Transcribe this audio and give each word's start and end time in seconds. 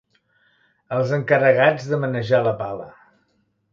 Els 0.95 1.13
encarregats 1.17 1.85
de 1.91 1.99
manejar 2.07 2.41
la 2.49 2.55
pala. 2.63 2.89